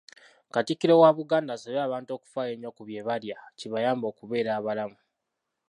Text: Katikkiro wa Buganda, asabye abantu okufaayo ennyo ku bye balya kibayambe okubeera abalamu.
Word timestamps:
Katikkiro 0.53 0.93
wa 1.03 1.09
Buganda, 1.17 1.51
asabye 1.53 1.79
abantu 1.83 2.09
okufaayo 2.13 2.51
ennyo 2.55 2.69
ku 2.75 2.81
bye 2.87 3.01
balya 3.07 3.37
kibayambe 3.57 4.05
okubeera 4.11 4.51
abalamu. 4.59 4.97